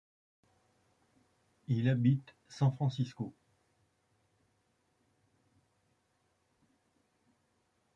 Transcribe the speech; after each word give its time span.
Il 1.67 1.87
habite 1.87 2.33
San 2.49 2.71
Francisco. 2.71 3.35